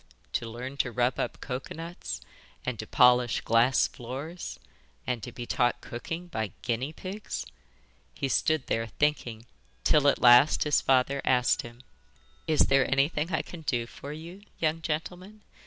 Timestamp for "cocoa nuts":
1.41-2.21